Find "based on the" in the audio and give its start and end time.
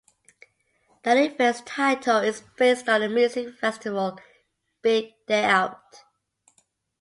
2.57-3.07